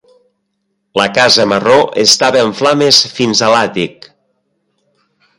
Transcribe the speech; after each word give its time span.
La 0.99 1.03
casa 1.17 1.43
marró 1.51 1.75
estava 2.03 2.41
en 2.45 2.53
flames 2.61 3.01
fins 3.19 3.43
a 3.49 3.53
l'àtic. 3.57 4.09